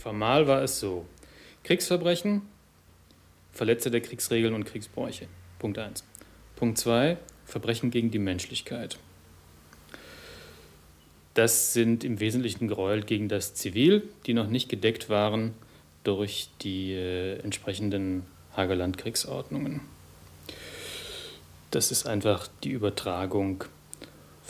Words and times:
Formal 0.00 0.46
war 0.46 0.62
es 0.62 0.80
so. 0.80 1.04
Kriegsverbrechen, 1.62 2.40
Verletzer 3.52 3.90
der 3.90 4.00
Kriegsregeln 4.00 4.54
und 4.54 4.64
Kriegsbräuche. 4.64 5.26
Punkt 5.58 5.78
1. 5.78 6.04
Punkt 6.56 6.78
2. 6.78 7.18
Verbrechen 7.44 7.90
gegen 7.90 8.10
die 8.10 8.18
Menschlichkeit. 8.18 8.98
Das 11.34 11.74
sind 11.74 12.02
im 12.02 12.18
Wesentlichen 12.18 12.66
Gräuel 12.68 13.02
gegen 13.02 13.28
das 13.28 13.54
Zivil, 13.54 14.08
die 14.24 14.32
noch 14.32 14.48
nicht 14.48 14.70
gedeckt 14.70 15.10
waren 15.10 15.54
durch 16.02 16.48
die 16.62 16.94
äh, 16.94 17.38
entsprechenden 17.40 18.24
Hager 18.56 18.76
Landkriegsordnungen. 18.76 19.82
Das 21.70 21.90
ist 21.90 22.06
einfach 22.06 22.48
die 22.64 22.70
Übertragung 22.70 23.64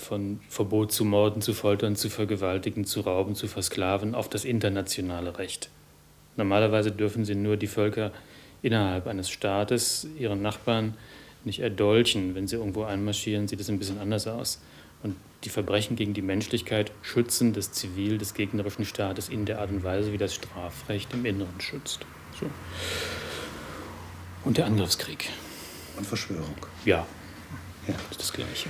von 0.00 0.40
Verbot 0.48 0.92
zu 0.92 1.04
morden, 1.04 1.42
zu 1.42 1.54
foltern, 1.54 1.96
zu 1.96 2.08
vergewaltigen, 2.08 2.84
zu 2.84 3.00
rauben, 3.00 3.34
zu 3.34 3.46
versklaven 3.46 4.14
auf 4.14 4.28
das 4.28 4.44
internationale 4.44 5.38
Recht. 5.38 5.70
Normalerweise 6.36 6.90
dürfen 6.90 7.24
sie 7.24 7.34
nur 7.34 7.56
die 7.56 7.66
Völker 7.66 8.12
innerhalb 8.62 9.06
eines 9.06 9.30
Staates 9.30 10.06
ihren 10.18 10.42
Nachbarn 10.42 10.94
nicht 11.44 11.60
erdolchen. 11.60 12.34
Wenn 12.34 12.48
sie 12.48 12.56
irgendwo 12.56 12.84
einmarschieren, 12.84 13.48
sieht 13.48 13.60
es 13.60 13.68
ein 13.68 13.78
bisschen 13.78 13.98
anders 13.98 14.26
aus. 14.26 14.60
Und 15.02 15.16
die 15.44 15.48
Verbrechen 15.48 15.96
gegen 15.96 16.12
die 16.12 16.22
Menschlichkeit 16.22 16.92
schützen 17.02 17.52
das 17.52 17.72
Zivil 17.72 18.18
des 18.18 18.34
gegnerischen 18.34 18.84
Staates 18.84 19.28
in 19.28 19.46
der 19.46 19.60
Art 19.60 19.70
und 19.70 19.82
Weise, 19.82 20.12
wie 20.12 20.18
das 20.18 20.34
Strafrecht 20.34 21.12
im 21.14 21.24
Inneren 21.24 21.60
schützt. 21.60 22.00
So. 22.38 22.46
Und 24.44 24.58
der 24.58 24.66
Angriffskrieg. 24.66 25.30
Und 25.96 26.06
Verschwörung. 26.06 26.56
Ja, 26.84 27.06
ja. 27.86 27.94
das 27.94 28.10
ist 28.12 28.20
das 28.20 28.32
Gleiche. 28.32 28.68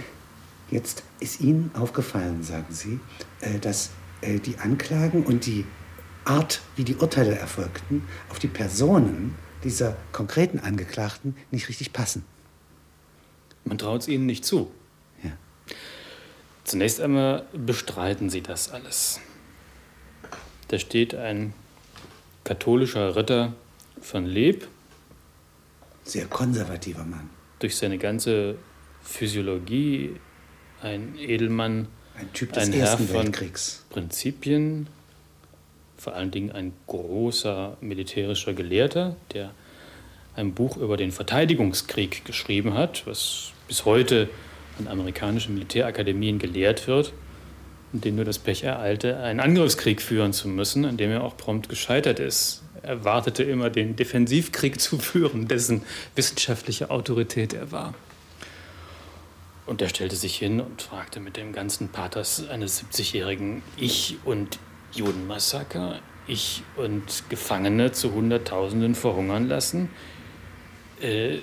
Jetzt 0.70 1.02
ist 1.19 1.41
Ihnen 1.41 1.70
aufgefallen, 1.74 2.42
sagen 2.42 2.73
Sie, 2.73 3.01
äh, 3.41 3.59
dass 3.59 3.91
äh, 4.20 4.38
die 4.38 4.59
Anklagen 4.59 5.24
und 5.24 5.46
die 5.46 5.65
Art, 6.24 6.60
wie 6.77 6.84
die 6.84 6.96
Urteile 6.96 7.37
erfolgten, 7.37 8.06
auf 8.30 8.38
die 8.38 8.48
Personen 8.48 9.34
dieser 9.65 9.96
konkreten 10.12 10.59
Angeklagten 10.60 11.37
nicht 11.51 11.68
richtig 11.68 11.93
passen. 11.93 12.24
Man 13.65 13.79
traut 13.79 14.02
es 14.02 14.09
ihnen 14.09 14.27
nicht 14.27 14.45
zu. 14.45 14.71
Ja. 15.23 15.32
Zunächst 16.65 17.01
einmal 17.01 17.46
bestreiten 17.52 18.30
sie 18.30 18.43
das 18.43 18.71
alles. 18.71 19.21
Da 20.68 20.79
steht 20.79 21.15
ein 21.15 21.52
katholischer 22.45 23.16
Ritter 23.16 23.55
von 24.01 24.24
Leb. 24.24 24.68
Sehr 26.05 26.27
konservativer 26.27 27.05
Mann. 27.05 27.29
Durch 27.59 27.77
seine 27.77 27.99
ganze 27.99 28.57
Physiologie 29.02 30.16
ein 30.83 31.15
Edelmann, 31.19 31.89
ein 32.17 32.33
Typ 32.33 32.53
des 32.53 32.65
ein 32.65 32.73
Ersten 32.73 33.07
Herr 33.07 33.15
von 33.15 33.25
Weltkriegs. 33.25 33.85
Prinzipien, 33.91 34.89
vor 35.97 36.15
allen 36.15 36.31
Dingen 36.31 36.53
ein 36.53 36.73
großer 36.87 37.77
militärischer 37.81 38.55
Gelehrter, 38.55 39.17
der 39.33 39.53
ein 40.37 40.55
Buch 40.55 40.77
über 40.77 40.97
den 40.97 41.13
Verteidigungskrieg 41.13 42.25
geschrieben 42.25 42.75
hat, 42.75 43.07
was 43.07 43.53
bis 43.69 43.85
heute 43.85 44.29
an 44.79 44.89
amerikanischen 44.89 45.55
Militärakademien 45.55 46.39
gelehrt 46.39 46.87
wird 46.87 47.13
und 47.93 48.05
den 48.05 48.17
nur 48.17 48.25
das 48.25 48.39
Pech 48.39 48.63
ereilte, 48.63 49.19
einen 49.19 49.41
Angriffskrieg 49.41 50.01
führen 50.01 50.33
zu 50.33 50.49
müssen, 50.49 50.85
an 50.85 50.97
dem 50.97 51.11
er 51.11 51.25
auch 51.25 51.37
prompt 51.37 51.69
gescheitert 51.69 52.21
ist. 52.21 52.63
Er 52.83 53.05
wartete 53.05 53.43
immer, 53.43 53.69
den 53.69 53.97
Defensivkrieg 53.97 54.81
zu 54.81 54.99
führen, 54.99 55.49
dessen 55.49 55.83
wissenschaftliche 56.15 56.91
Autorität 56.91 57.53
er 57.53 57.73
war. 57.73 57.95
Und 59.71 59.80
er 59.80 59.88
stellte 59.88 60.16
sich 60.16 60.37
hin 60.37 60.60
und 60.60 60.82
fragte 60.82 61.21
mit 61.21 61.37
dem 61.37 61.52
ganzen 61.52 61.90
Pathos 61.90 62.49
eines 62.49 62.82
70-jährigen 62.82 63.63
Ich 63.77 64.16
und 64.25 64.59
Judenmassaker, 64.91 66.00
ich 66.27 66.65
und 66.75 67.22
Gefangene 67.28 67.93
zu 67.93 68.12
Hunderttausenden 68.12 68.97
verhungern 68.97 69.47
lassen, 69.47 69.88
äh, 71.00 71.38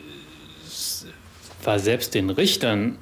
war 1.63 1.79
selbst 1.79 2.15
den 2.15 2.29
Richtern 2.29 2.97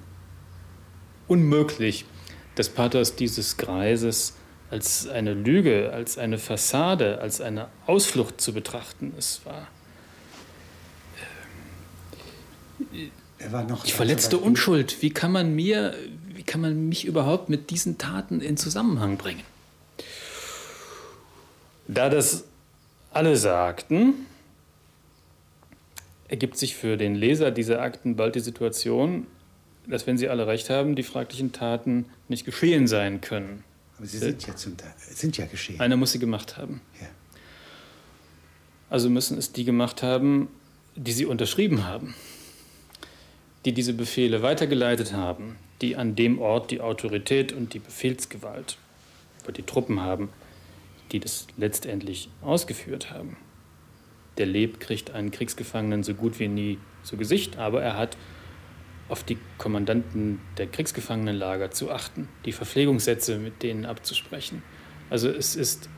unmöglich, 1.27 2.05
das 2.53 2.69
Pathos 2.69 3.15
dieses 3.15 3.57
Greises 3.57 4.35
als 4.69 5.07
eine 5.07 5.33
Lüge, 5.33 5.91
als 5.91 6.19
eine 6.19 6.37
Fassade, 6.37 7.19
als 7.19 7.41
eine 7.41 7.69
Ausflucht 7.87 8.39
zu 8.39 8.53
betrachten. 8.53 9.11
Es 9.17 9.43
war 9.43 9.69
er 13.45 13.51
war 13.51 13.63
noch 13.63 13.83
die 13.83 13.91
verletzte 13.91 14.39
Unschuld. 14.39 15.01
Wie 15.03 15.11
kann 15.11 15.31
man 15.31 15.53
mir, 15.53 15.93
wie 16.33 16.41
kann 16.41 16.61
man 16.61 16.89
mich 16.89 17.05
überhaupt 17.05 17.47
mit 17.47 17.69
diesen 17.69 17.99
Taten 17.99 18.41
in 18.41 18.57
Zusammenhang 18.57 19.17
bringen? 19.17 19.43
Da 21.87 22.09
das 22.09 22.45
alle 23.11 23.37
sagten, 23.37 24.13
ergibt 26.27 26.57
sich 26.57 26.75
für 26.75 26.97
den 26.97 27.13
Leser 27.13 27.51
dieser 27.51 27.81
Akten 27.81 28.15
bald 28.15 28.33
die 28.33 28.39
Situation, 28.39 29.27
dass, 29.87 30.07
wenn 30.07 30.17
sie 30.17 30.27
alle 30.27 30.47
recht 30.47 30.71
haben, 30.71 30.95
die 30.95 31.03
fraglichen 31.03 31.51
Taten 31.51 32.05
nicht 32.27 32.45
geschehen 32.45 32.87
sein 32.87 33.21
können. 33.21 33.63
Aber 33.99 34.07
sie 34.07 34.17
sind 34.17 34.45
ja, 34.47 34.55
zum 34.55 34.75
Teil, 34.75 34.91
sind 34.97 35.37
ja 35.37 35.45
geschehen. 35.45 35.79
Einer 35.79 35.97
muss 35.97 36.11
sie 36.11 36.19
gemacht 36.19 36.57
haben. 36.57 36.81
Ja. 36.99 37.07
Also 38.89 39.11
müssen 39.11 39.37
es 39.37 39.51
die 39.51 39.65
gemacht 39.65 40.01
haben, 40.01 40.47
die 40.95 41.11
sie 41.11 41.27
unterschrieben 41.27 41.85
haben, 41.85 42.15
die 43.65 43.73
diese 43.73 43.93
Befehle 43.93 44.41
weitergeleitet 44.41 45.13
haben, 45.13 45.57
die 45.81 45.95
an 45.95 46.15
dem 46.15 46.39
Ort 46.39 46.71
die 46.71 46.81
Autorität 46.81 47.51
und 47.51 47.73
die 47.73 47.79
Befehlsgewalt 47.79 48.77
über 49.43 49.51
die 49.51 49.63
Truppen 49.63 50.01
haben, 50.01 50.29
die 51.11 51.19
das 51.19 51.47
letztendlich 51.57 52.29
ausgeführt 52.41 53.11
haben. 53.11 53.37
Der 54.37 54.45
Leb 54.45 54.79
kriegt 54.79 55.11
einen 55.11 55.31
Kriegsgefangenen 55.31 56.03
so 56.03 56.13
gut 56.13 56.39
wie 56.39 56.47
nie 56.47 56.77
zu 57.03 57.17
Gesicht, 57.17 57.57
aber 57.57 57.81
er 57.81 57.97
hat 57.97 58.17
auf 59.07 59.23
die 59.23 59.37
Kommandanten 59.57 60.41
der 60.57 60.67
Kriegsgefangenenlager 60.67 61.71
zu 61.71 61.91
achten, 61.91 62.27
die 62.45 62.51
Verpflegungssätze 62.51 63.37
mit 63.37 63.63
denen 63.63 63.85
abzusprechen. 63.85 64.63
Also 65.09 65.29
es 65.29 65.55
ist 65.55 65.89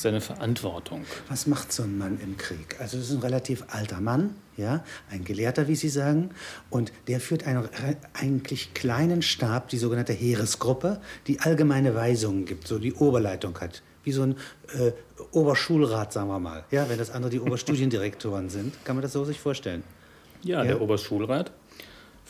seine 0.00 0.20
Verantwortung. 0.20 1.04
Was 1.28 1.46
macht 1.46 1.72
so 1.72 1.82
ein 1.82 1.98
Mann 1.98 2.18
im 2.22 2.36
Krieg? 2.36 2.76
Also 2.80 2.96
das 2.96 3.08
ist 3.08 3.16
ein 3.16 3.20
relativ 3.20 3.64
alter 3.68 4.00
Mann, 4.00 4.34
ja, 4.56 4.84
ein 5.10 5.24
Gelehrter, 5.24 5.68
wie 5.68 5.76
Sie 5.76 5.88
sagen, 5.88 6.30
und 6.70 6.92
der 7.08 7.20
führt 7.20 7.46
einen 7.46 7.68
eigentlich 8.14 8.74
kleinen 8.74 9.22
Stab, 9.22 9.68
die 9.68 9.78
sogenannte 9.78 10.12
Heeresgruppe, 10.12 11.00
die 11.26 11.40
allgemeine 11.40 11.94
Weisungen 11.94 12.44
gibt, 12.44 12.66
so 12.66 12.78
die 12.78 12.94
Oberleitung 12.94 13.58
hat 13.60 13.82
wie 14.02 14.12
so 14.12 14.22
ein 14.22 14.36
äh, 14.78 14.92
Oberschulrat, 15.32 16.12
sagen 16.12 16.28
wir 16.28 16.38
mal. 16.38 16.64
Ja, 16.70 16.88
wenn 16.88 16.98
das 16.98 17.10
andere 17.10 17.30
die 17.30 17.40
Oberstudiendirektoren 17.40 18.48
sind. 18.48 18.82
Kann 18.84 18.96
man 18.96 19.02
das 19.02 19.12
so 19.12 19.24
sich 19.24 19.38
vorstellen? 19.38 19.84
Ja, 20.42 20.58
ja, 20.58 20.64
der 20.64 20.80
Oberschulrat 20.80 21.52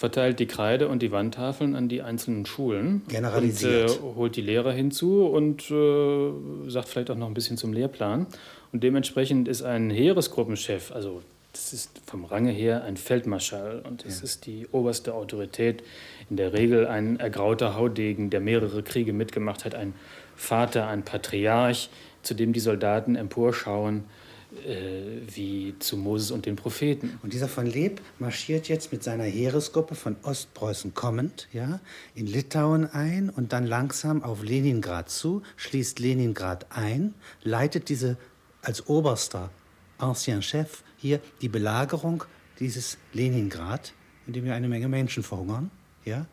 verteilt 0.00 0.41
die 0.41 0.47
Kreide 0.47 0.88
und 0.88 1.03
die 1.03 1.12
Wandtafeln 1.12 1.77
an 1.77 1.88
die 1.88 2.00
einzelnen 2.00 2.47
Schulen. 2.47 3.03
Generalisiert. 3.09 4.00
Und 4.00 4.12
äh, 4.12 4.16
holt 4.16 4.37
die 4.37 4.41
Lehrer 4.41 4.72
hinzu 4.72 5.27
und 5.27 5.71
äh, 5.71 6.71
sagt 6.71 6.88
vielleicht 6.88 7.11
auch 7.11 7.16
noch 7.16 7.27
ein 7.27 7.34
bisschen 7.34 7.59
zum 7.59 7.75
Lehrplan. 7.75 8.27
Und 8.72 8.83
dementsprechend 8.83 9.47
ist 9.47 9.62
ein 9.62 9.91
Heeresgruppenchef, 9.91 10.91
also 10.93 11.22
das 11.53 11.72
ist 11.72 12.00
vom 12.06 12.25
Range 12.25 12.50
her 12.50 12.84
ein 12.84 12.97
Feldmarschall 12.97 13.83
und 13.87 14.06
es 14.06 14.19
ja. 14.19 14.25
ist 14.25 14.47
die 14.47 14.66
oberste 14.72 15.15
Autorität, 15.15 15.83
in 16.31 16.37
der 16.37 16.53
Regel 16.53 16.87
ein 16.87 17.19
ergrauter 17.19 17.77
Haudegen, 17.77 18.31
der 18.31 18.41
mehrere 18.41 18.82
Kriege 18.82 19.12
mitgemacht 19.12 19.65
hat, 19.65 19.75
ein 19.75 19.93
Vater, 20.37 20.87
ein 20.87 21.05
Patriarch, 21.05 21.91
zu 22.22 22.34
dem 22.34 22.53
die 22.53 22.61
Soldaten 22.61 23.17
emporschauen, 23.17 24.05
wie 24.53 25.75
zu 25.78 25.97
Moses 25.97 26.31
und 26.31 26.47
den 26.47 26.56
Propheten. 26.56 27.19
Und 27.22 27.33
dieser 27.33 27.49
von 27.49 27.66
Leb 27.66 28.00
marschiert 28.19 28.69
jetzt 28.69 28.93
mit 28.93 29.03
seiner 29.03 29.25
Heeresgruppe 29.25 29.94
von 29.94 30.16
Ostpreußen 30.22 30.94
kommend 30.94 31.49
ja, 31.53 31.81
in 32.15 32.27
Litauen 32.27 32.87
ein 32.87 33.31
und 33.31 33.53
dann 33.53 33.66
langsam 33.66 34.22
auf 34.22 34.43
Leningrad 34.43 35.09
zu, 35.09 35.43
schließt 35.56 35.99
Leningrad 35.99 36.66
ein, 36.71 37.15
leitet 37.43 37.88
diese 37.88 38.16
als 38.62 38.88
oberster 38.88 39.50
Ancien 39.99 40.43
Chef 40.43 40.82
hier 40.97 41.20
die 41.41 41.49
Belagerung 41.49 42.25
dieses 42.58 42.99
Leningrad, 43.12 43.94
in 44.26 44.32
dem 44.32 44.47
ja 44.47 44.55
eine 44.55 44.69
Menge 44.69 44.88
Menschen 44.88 45.23
verhungern. 45.23 45.70
Ja? 46.05 46.26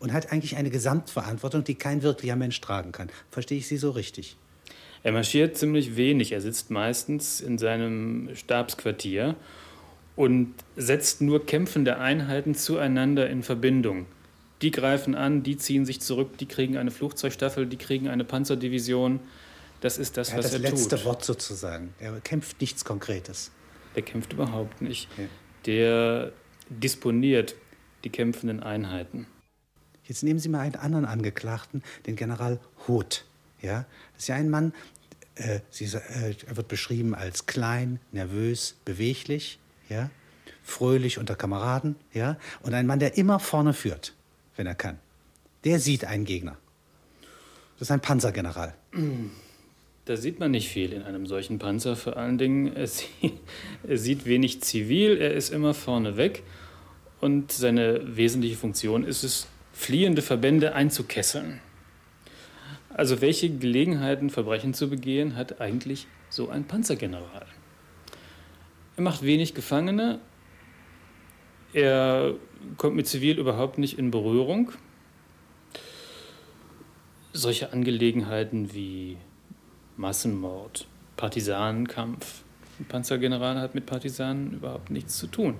und 0.00 0.12
hat 0.12 0.32
eigentlich 0.32 0.56
eine 0.56 0.70
Gesamtverantwortung, 0.70 1.62
die 1.62 1.76
kein 1.76 2.02
wirklicher 2.02 2.34
Mensch 2.34 2.60
tragen 2.60 2.90
kann. 2.90 3.10
Verstehe 3.30 3.58
ich 3.58 3.68
Sie 3.68 3.76
so 3.76 3.90
richtig? 3.90 4.36
Er 5.02 5.12
marschiert 5.12 5.56
ziemlich 5.56 5.96
wenig. 5.96 6.32
Er 6.32 6.40
sitzt 6.40 6.70
meistens 6.70 7.40
in 7.40 7.58
seinem 7.58 8.30
Stabsquartier 8.34 9.36
und 10.16 10.54
setzt 10.76 11.22
nur 11.22 11.46
kämpfende 11.46 11.98
Einheiten 11.98 12.54
zueinander 12.54 13.30
in 13.30 13.42
Verbindung. 13.42 14.06
Die 14.62 14.70
greifen 14.70 15.14
an, 15.14 15.42
die 15.42 15.56
ziehen 15.56 15.86
sich 15.86 16.00
zurück, 16.00 16.36
die 16.36 16.46
kriegen 16.46 16.76
eine 16.76 16.90
Flugzeugstaffel, 16.90 17.66
die 17.66 17.78
kriegen 17.78 18.08
eine 18.08 18.24
Panzerdivision. 18.24 19.20
Das 19.80 19.96
ist 19.96 20.18
das, 20.18 20.30
er 20.30 20.38
was 20.38 20.52
er 20.52 20.58
tut. 20.58 20.64
Das 20.64 20.72
letzte 20.72 21.04
Wort 21.06 21.24
sozusagen. 21.24 21.94
Er 21.98 22.20
kämpft 22.20 22.60
nichts 22.60 22.84
Konkretes. 22.84 23.50
Der 23.96 24.02
kämpft 24.02 24.34
überhaupt 24.34 24.82
nicht. 24.82 25.08
Ja. 25.16 25.24
Der 25.64 26.32
disponiert 26.68 27.54
die 28.04 28.10
kämpfenden 28.10 28.62
Einheiten. 28.62 29.26
Jetzt 30.04 30.22
nehmen 30.22 30.38
Sie 30.38 30.48
mal 30.48 30.60
einen 30.60 30.74
anderen 30.74 31.04
Angeklagten, 31.06 31.82
den 32.06 32.16
General 32.16 32.60
Hoth. 32.86 33.24
Ja? 33.62 33.86
Das 34.14 34.24
ist 34.24 34.28
ja 34.28 34.34
ein 34.36 34.50
Mann, 34.50 34.72
äh, 35.36 35.60
sie, 35.70 35.84
äh, 35.84 36.34
er 36.46 36.56
wird 36.56 36.68
beschrieben 36.68 37.14
als 37.14 37.46
klein, 37.46 38.00
nervös, 38.12 38.76
beweglich, 38.84 39.58
ja, 39.88 40.10
fröhlich 40.62 41.18
unter 41.18 41.34
Kameraden, 41.34 41.96
ja, 42.12 42.36
und 42.62 42.74
ein 42.74 42.86
Mann, 42.86 42.98
der 42.98 43.16
immer 43.16 43.38
vorne 43.40 43.72
führt, 43.72 44.14
wenn 44.56 44.66
er 44.66 44.74
kann. 44.74 44.98
Der 45.64 45.78
sieht 45.78 46.04
einen 46.04 46.24
Gegner. 46.24 46.56
Das 47.78 47.88
ist 47.88 47.92
ein 47.92 48.00
Panzergeneral. 48.00 48.74
Da 50.04 50.16
sieht 50.16 50.40
man 50.40 50.50
nicht 50.50 50.68
viel 50.68 50.92
in 50.92 51.02
einem 51.02 51.26
solchen 51.26 51.58
Panzer. 51.58 51.96
Vor 51.96 52.16
allen 52.16 52.36
Dingen, 52.36 52.74
er 52.74 52.86
sieht, 52.86 53.08
er 53.88 53.96
sieht 53.96 54.26
wenig 54.26 54.60
zivil, 54.62 55.16
er 55.18 55.34
ist 55.34 55.50
immer 55.50 55.72
vorne 55.72 56.16
weg 56.16 56.42
und 57.20 57.52
seine 57.52 58.16
wesentliche 58.16 58.56
Funktion 58.56 59.04
ist 59.04 59.22
es, 59.22 59.46
fliehende 59.72 60.20
Verbände 60.20 60.74
einzukesseln. 60.74 61.60
Also 63.00 63.22
welche 63.22 63.48
Gelegenheiten, 63.48 64.28
Verbrechen 64.28 64.74
zu 64.74 64.90
begehen, 64.90 65.34
hat 65.34 65.58
eigentlich 65.58 66.06
so 66.28 66.50
ein 66.50 66.64
Panzergeneral? 66.64 67.46
Er 68.94 69.02
macht 69.02 69.22
wenig 69.22 69.54
Gefangene, 69.54 70.20
er 71.72 72.34
kommt 72.76 72.96
mit 72.96 73.06
Zivil 73.06 73.38
überhaupt 73.38 73.78
nicht 73.78 73.98
in 73.98 74.10
Berührung. 74.10 74.72
Solche 77.32 77.72
Angelegenheiten 77.72 78.74
wie 78.74 79.16
Massenmord, 79.96 80.86
Partisanenkampf, 81.16 82.42
ein 82.78 82.84
Panzergeneral 82.84 83.60
hat 83.60 83.74
mit 83.74 83.86
Partisanen 83.86 84.52
überhaupt 84.52 84.90
nichts 84.90 85.16
zu 85.16 85.26
tun. 85.26 85.54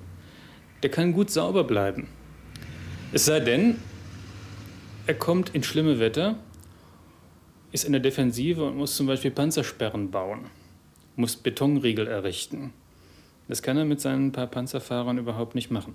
Der 0.83 0.91
kann 0.91 1.15
gut 1.15 1.31
sauber 1.31 1.65
bleiben. 1.65 2.07
Es 3.13 3.25
sei 3.25 3.41
denn, 3.41 3.79
er 5.07 5.15
kommt 5.15 5.55
in 5.55 5.63
schlimme 5.63 6.01
Wetter, 6.01 6.37
ist 7.73 7.85
in 7.85 7.93
der 7.93 8.01
Defensive 8.01 8.65
und 8.65 8.77
muss 8.77 8.97
zum 8.97 9.07
Beispiel 9.07 9.31
Panzersperren 9.31 10.11
bauen, 10.11 10.47
muss 11.17 11.37
Betonriegel 11.37 12.07
errichten. 12.07 12.73
Das 13.49 13.63
kann 13.63 13.77
er 13.77 13.85
mit 13.85 14.01
seinen 14.01 14.33
paar 14.33 14.47
Panzerfahrern 14.47 15.19
überhaupt 15.19 15.55
nicht 15.55 15.71
machen. 15.71 15.95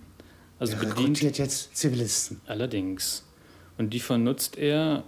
Also 0.59 0.73
er 0.73 0.85
bedient 0.85 1.21
jetzt 1.21 1.75
Zivilisten. 1.75 2.41
Allerdings. 2.47 3.25
Und 3.77 3.93
die 3.93 3.99
vernutzt 3.99 4.57
er 4.57 5.03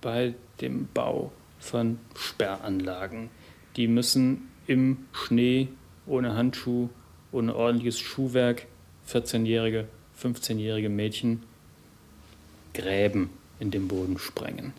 bei 0.00 0.34
dem 0.60 0.88
Bau 0.92 1.32
von 1.58 1.98
Sperranlagen. 2.14 3.30
Die 3.76 3.88
müssen 3.88 4.48
im 4.66 5.06
Schnee, 5.12 5.68
ohne 6.06 6.34
Handschuh, 6.34 6.88
ohne 7.32 7.54
ordentliches 7.54 7.98
Schuhwerk, 7.98 8.66
14-jährige, 9.10 9.86
15-jährige 10.22 10.88
Mädchen 10.88 11.42
Gräben 12.72 13.30
in 13.58 13.70
den 13.70 13.88
Boden 13.88 14.18
sprengen. 14.18 14.74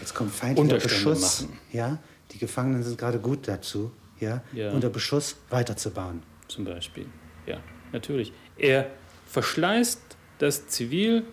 Jetzt 0.00 0.14
kommt 0.14 0.32
feindlicher 0.32 0.78
Beschuss. 0.78 1.42
Machen. 1.42 1.58
Ja, 1.72 1.98
die 2.32 2.38
Gefangenen 2.38 2.82
sind 2.82 2.98
gerade 2.98 3.18
gut 3.18 3.48
dazu, 3.48 3.90
ja, 4.20 4.42
ja, 4.52 4.70
unter 4.72 4.90
Beschuss 4.90 5.36
weiterzubauen. 5.50 6.22
Zum 6.48 6.64
Beispiel, 6.64 7.06
ja, 7.46 7.60
natürlich. 7.92 8.32
Er 8.56 8.90
verschleißt 9.26 10.00
das 10.38 10.68
Zivil 10.68 11.24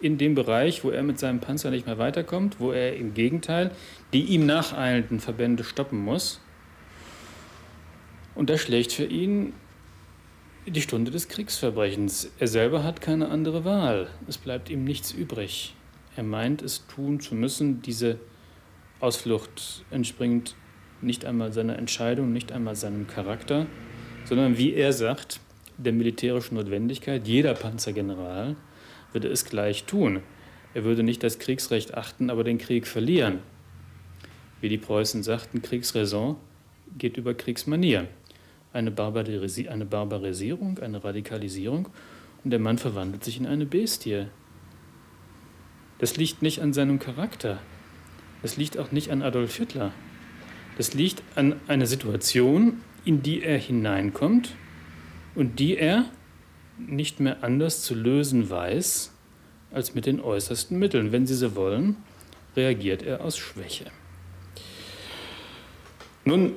in 0.00 0.18
dem 0.18 0.34
Bereich, 0.34 0.84
wo 0.84 0.90
er 0.90 1.02
mit 1.02 1.18
seinem 1.18 1.40
Panzer 1.40 1.70
nicht 1.70 1.86
mehr 1.86 1.98
weiterkommt, 1.98 2.60
wo 2.60 2.72
er 2.72 2.96
im 2.96 3.14
Gegenteil 3.14 3.70
die 4.12 4.24
ihm 4.24 4.46
nacheilenden 4.46 5.20
Verbände 5.20 5.64
stoppen 5.64 5.98
muss. 5.98 6.40
Und 8.34 8.50
das 8.50 8.60
schlägt 8.60 8.92
für 8.92 9.04
ihn 9.04 9.52
die 10.66 10.82
Stunde 10.82 11.10
des 11.10 11.28
Kriegsverbrechens. 11.28 12.30
Er 12.38 12.48
selber 12.48 12.84
hat 12.84 13.00
keine 13.00 13.28
andere 13.28 13.64
Wahl. 13.64 14.08
Es 14.28 14.38
bleibt 14.38 14.68
ihm 14.68 14.84
nichts 14.84 15.12
übrig. 15.12 15.74
Er 16.16 16.22
meint, 16.22 16.62
es 16.62 16.86
tun 16.86 17.20
zu 17.20 17.34
müssen. 17.34 17.82
Diese 17.82 18.18
Ausflucht 19.00 19.84
entspringt 19.90 20.56
nicht 21.02 21.24
einmal 21.24 21.52
seiner 21.52 21.78
Entscheidung, 21.78 22.32
nicht 22.32 22.52
einmal 22.52 22.74
seinem 22.74 23.06
Charakter, 23.06 23.66
sondern 24.24 24.56
wie 24.56 24.72
er 24.74 24.92
sagt, 24.92 25.40
der 25.76 25.92
militärischen 25.92 26.54
Notwendigkeit. 26.54 27.28
Jeder 27.28 27.54
Panzergeneral 27.54 28.56
würde 29.12 29.28
es 29.28 29.44
gleich 29.44 29.84
tun. 29.84 30.20
Er 30.74 30.84
würde 30.84 31.02
nicht 31.02 31.22
das 31.22 31.38
Kriegsrecht 31.38 31.94
achten, 31.94 32.30
aber 32.30 32.44
den 32.44 32.58
Krieg 32.58 32.86
verlieren. 32.86 33.40
Wie 34.60 34.68
die 34.68 34.78
Preußen 34.78 35.22
sagten, 35.22 35.60
Kriegsraison 35.60 36.36
geht 36.96 37.18
über 37.18 37.34
Kriegsmanier 37.34 38.08
eine, 38.72 38.90
Barbarisi 38.90 39.68
eine 39.68 39.86
Barbarisierung, 39.86 40.78
eine 40.78 41.02
Radikalisierung 41.02 41.88
und 42.44 42.50
der 42.50 42.60
Mann 42.60 42.78
verwandelt 42.78 43.24
sich 43.24 43.38
in 43.38 43.46
eine 43.46 43.66
Bestie. 43.66 44.26
Das 45.98 46.16
liegt 46.16 46.42
nicht 46.42 46.60
an 46.60 46.72
seinem 46.72 46.98
Charakter. 46.98 47.58
Das 48.42 48.56
liegt 48.56 48.78
auch 48.78 48.92
nicht 48.92 49.10
an 49.10 49.22
Adolf 49.22 49.56
Hitler. 49.56 49.92
Das 50.76 50.92
liegt 50.92 51.22
an 51.34 51.56
einer 51.68 51.86
Situation, 51.86 52.82
in 53.04 53.22
die 53.22 53.42
er 53.42 53.58
hineinkommt 53.58 54.54
und 55.34 55.58
die 55.58 55.76
er 55.76 56.04
nicht 56.78 57.20
mehr 57.20 57.42
anders 57.42 57.82
zu 57.82 57.94
lösen 57.94 58.50
weiß 58.50 59.12
als 59.70 59.94
mit 59.94 60.06
den 60.06 60.20
äußersten 60.20 60.78
Mitteln. 60.78 61.12
Wenn 61.12 61.26
Sie 61.26 61.34
so 61.34 61.54
wollen, 61.56 61.96
reagiert 62.56 63.02
er 63.02 63.24
aus 63.24 63.38
Schwäche. 63.38 63.86
Nun 66.24 66.54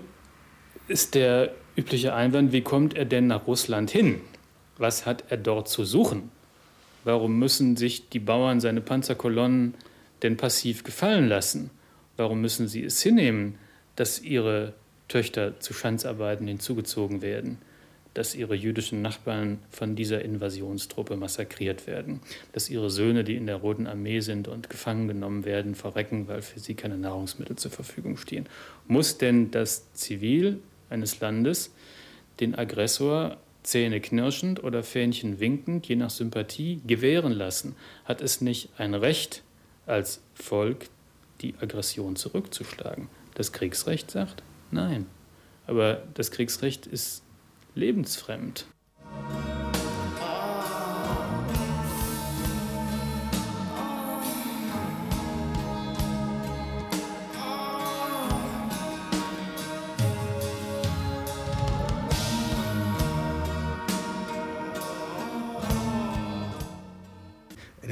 ist 0.87 1.15
der 1.15 1.53
übliche 1.75 2.13
Einwand, 2.13 2.51
wie 2.51 2.61
kommt 2.61 2.95
er 2.95 3.05
denn 3.05 3.27
nach 3.27 3.47
Russland 3.47 3.91
hin? 3.91 4.19
Was 4.77 5.05
hat 5.05 5.25
er 5.29 5.37
dort 5.37 5.69
zu 5.69 5.85
suchen? 5.85 6.31
Warum 7.03 7.39
müssen 7.39 7.77
sich 7.77 8.09
die 8.09 8.19
Bauern 8.19 8.59
seine 8.59 8.81
Panzerkolonnen 8.81 9.73
denn 10.21 10.37
passiv 10.37 10.83
gefallen 10.83 11.27
lassen? 11.27 11.69
Warum 12.17 12.41
müssen 12.41 12.67
sie 12.67 12.83
es 12.83 13.01
hinnehmen, 13.01 13.55
dass 13.95 14.21
ihre 14.21 14.73
Töchter 15.07 15.59
zu 15.59 15.73
Schanzarbeiten 15.73 16.47
hinzugezogen 16.47 17.21
werden, 17.21 17.57
dass 18.13 18.35
ihre 18.35 18.55
jüdischen 18.55 19.01
Nachbarn 19.01 19.59
von 19.69 19.95
dieser 19.95 20.23
Invasionstruppe 20.23 21.15
massakriert 21.15 21.87
werden, 21.87 22.21
dass 22.53 22.69
ihre 22.69 22.89
Söhne, 22.89 23.23
die 23.23 23.35
in 23.35 23.47
der 23.47 23.57
Roten 23.57 23.87
Armee 23.87 24.19
sind 24.19 24.47
und 24.47 24.69
gefangen 24.69 25.07
genommen 25.07 25.45
werden, 25.45 25.75
verrecken, 25.75 26.27
weil 26.27 26.41
für 26.41 26.59
sie 26.59 26.75
keine 26.75 26.97
Nahrungsmittel 26.97 27.55
zur 27.55 27.71
Verfügung 27.71 28.17
stehen? 28.17 28.47
Muss 28.87 29.17
denn 29.17 29.51
das 29.51 29.93
Zivil 29.93 30.59
eines 30.89 31.19
Landes 31.19 31.71
den 32.39 32.55
Aggressor 32.55 33.37
zähneknirschend 33.63 34.63
oder 34.63 34.83
Fähnchen 34.83 35.39
winkend, 35.39 35.87
je 35.87 35.95
nach 35.95 36.09
Sympathie, 36.09 36.81
gewähren 36.85 37.31
lassen? 37.31 37.75
Hat 38.05 38.21
es 38.21 38.41
nicht 38.41 38.69
ein 38.77 38.93
Recht 38.93 39.43
als 39.85 40.21
Volk, 40.33 40.89
die 41.41 41.55
Aggression 41.59 42.15
zurückzuschlagen? 42.15 43.09
Das 43.35 43.51
Kriegsrecht 43.51 44.11
sagt 44.11 44.43
nein. 44.71 45.05
Aber 45.67 46.03
das 46.13 46.31
Kriegsrecht 46.31 46.87
ist 46.87 47.23
lebensfremd. 47.75 48.65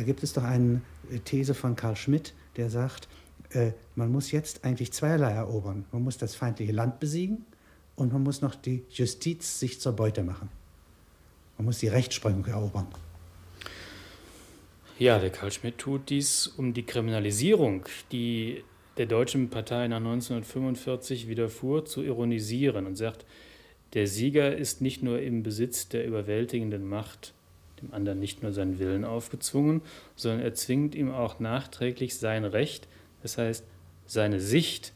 Gibt 0.08 0.24
es 0.24 0.34
doch 0.34 0.44
eine 0.44 0.82
These 1.26 1.54
von 1.54 1.76
Karl 1.76 1.96
Schmidt, 1.96 2.34
der 2.56 2.72
sagt, 2.72 3.08
äh, 3.52 3.74
man 3.96 4.12
muss 4.12 4.32
jetzt 4.32 4.66
eigentlich 4.66 4.92
zweierlei 4.92 5.32
erobern. 5.32 5.86
Man 5.92 6.04
muss 6.04 6.18
das 6.18 6.34
feindliche 6.34 6.72
Land 6.72 7.00
besiegen 7.00 7.46
und 7.96 8.12
man 8.12 8.24
muss 8.24 8.42
noch 8.42 8.56
die 8.56 8.84
Justiz 8.90 9.60
sich 9.60 9.80
zur 9.80 9.94
Beute 9.94 10.24
machen. 10.24 10.50
Man 11.58 11.66
muss 11.66 11.80
die 11.80 11.90
Rechtsprechung 11.90 12.46
erobern. 12.46 12.88
Ja, 14.98 15.20
der 15.20 15.30
Karl 15.30 15.52
Schmidt 15.52 15.78
tut 15.78 16.10
dies, 16.10 16.48
um 16.48 16.74
die 16.74 16.84
Kriminalisierung, 16.84 17.86
die 18.12 18.64
der 18.98 19.06
deutschen 19.06 19.50
Partei 19.50 19.88
nach 19.88 19.98
1945 19.98 21.28
widerfuhr, 21.28 21.86
zu 21.86 22.02
ironisieren 22.02 22.88
und 22.88 22.96
sagt, 22.96 23.26
der 23.94 24.08
Sieger 24.08 24.56
ist 24.56 24.82
nicht 24.82 25.04
nur 25.04 25.22
im 25.22 25.44
Besitz 25.44 25.88
der 25.88 26.06
überwältigenden 26.08 26.88
Macht, 26.88 27.34
dem 27.82 27.94
anderen 27.94 28.20
nicht 28.20 28.44
nur 28.44 28.54
seinen 28.54 28.80
Willen 28.80 29.06
aufgezwungen, 29.06 29.82
sondern 30.16 30.42
er 30.42 30.54
zwingt 30.54 30.96
ihm 30.96 31.12
auch 31.12 31.40
nachträglich 31.40 32.18
sein 32.18 32.46
Recht, 32.46 32.88
das 33.22 33.38
heißt 33.38 33.66
seine 34.06 34.40
Sicht 34.40 34.94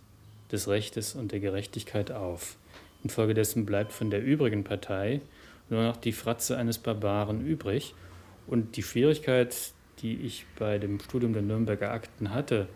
des 0.51 0.67
Rechtes 0.67 1.15
und 1.15 1.31
der 1.31 1.39
Gerechtigkeit 1.39 2.11
auf. 2.11 2.57
Infolgedessen 3.03 3.65
bleibt 3.65 3.91
von 3.91 4.09
der 4.09 4.23
übrigen 4.23 4.63
Partei 4.63 5.21
nur 5.69 5.83
noch 5.83 5.97
die 5.97 6.11
Fratze 6.11 6.57
eines 6.57 6.77
Barbaren 6.77 7.45
übrig. 7.45 7.95
Und 8.45 8.75
die 8.75 8.83
Schwierigkeit, 8.83 9.55
die 9.99 10.15
ich 10.15 10.45
bei 10.59 10.77
dem 10.77 10.99
Studium 10.99 11.33
der 11.33 11.41
Nürnberger 11.41 11.91
Akten 11.91 12.33
hatte, 12.33 12.67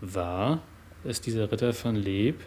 war, 0.00 0.62
dass 1.04 1.20
dieser 1.20 1.52
Ritter 1.52 1.72
von 1.72 1.94
Leb 1.94 2.40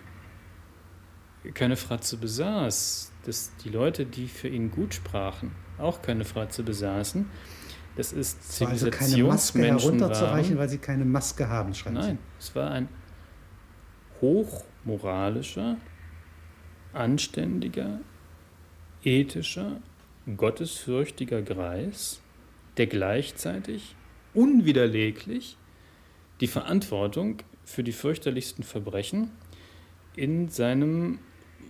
keine 1.53 1.75
Fratze 1.75 2.17
besaß, 2.17 3.11
dass 3.25 3.55
die 3.57 3.69
Leute, 3.69 4.05
die 4.05 4.27
für 4.27 4.47
ihn 4.47 4.71
gut 4.71 4.93
sprachen, 4.93 5.51
auch 5.77 6.01
keine 6.01 6.25
Fratze 6.25 6.63
besaßen. 6.63 7.25
Das 7.95 8.11
ist 8.11 8.51
Zivilisationsmenschen 8.51 8.91
also 8.91 9.13
keine 9.17 9.27
Maske 9.27 9.85
herunterzureichen, 9.85 10.57
weil 10.57 10.69
sie 10.69 10.79
keine 10.79 11.05
Maske 11.05 11.47
haben, 11.47 11.75
schreiben 11.75 11.95
Nein, 11.95 12.17
Sie. 12.39 12.47
es 12.47 12.55
war 12.55 12.71
ein 12.71 12.89
hoch 14.19 14.63
moralischer, 14.83 15.77
anständiger, 16.93 17.99
ethischer, 19.03 19.81
gottesfürchtiger 20.37 21.41
Greis, 21.41 22.21
der 22.77 22.87
gleichzeitig 22.87 23.95
unwiderleglich 24.33 25.57
die 26.39 26.47
Verantwortung 26.47 27.37
für 27.63 27.83
die 27.83 27.91
fürchterlichsten 27.91 28.63
Verbrechen 28.63 29.31
in 30.15 30.49
seinem 30.49 31.19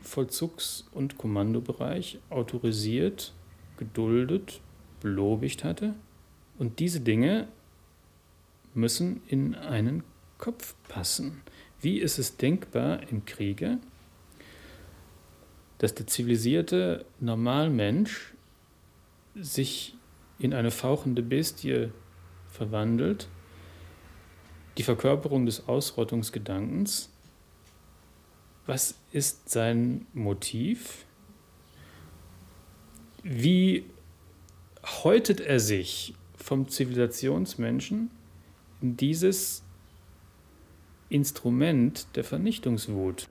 Vollzugs- 0.03 0.86
und 0.91 1.17
Kommandobereich 1.17 2.19
autorisiert, 2.29 3.33
geduldet, 3.83 4.61
belobigt 5.01 5.63
hatte. 5.63 5.93
Und 6.57 6.79
diese 6.79 7.01
Dinge 7.01 7.47
müssen 8.73 9.21
in 9.27 9.55
einen 9.55 10.03
Kopf 10.37 10.75
passen. 10.87 11.41
Wie 11.81 11.99
ist 11.99 12.17
es 12.17 12.37
denkbar 12.37 13.01
im 13.09 13.25
Kriege, 13.25 13.77
dass 15.77 15.93
der 15.93 16.07
zivilisierte 16.07 17.05
Normalmensch 17.19 18.33
sich 19.35 19.95
in 20.39 20.53
eine 20.53 20.71
fauchende 20.71 21.21
Bestie 21.21 21.89
verwandelt, 22.49 23.27
die 24.77 24.83
Verkörperung 24.83 25.45
des 25.45 25.67
Ausrottungsgedankens. 25.67 27.09
Was 28.65 28.95
ist 29.11 29.49
sein 29.49 30.05
Motiv? 30.13 31.05
Wie 33.23 33.85
häutet 34.83 35.39
er 35.39 35.61
sich 35.61 36.13
vom 36.35 36.67
Zivilisationsmenschen 36.67 38.11
in 38.81 38.97
dieses 38.97 39.63
Instrument 41.07 42.05
der 42.15 42.25
Vernichtungswut? 42.25 43.29